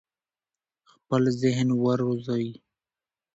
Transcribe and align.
خپل 0.91 1.23
ذهن 1.41 1.67
وروزی. 1.83 2.45